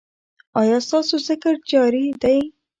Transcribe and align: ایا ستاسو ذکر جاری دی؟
ایا 0.59 0.77
ستاسو 0.87 1.15
ذکر 1.27 1.53
جاری 1.71 2.05
دی؟ 2.21 2.37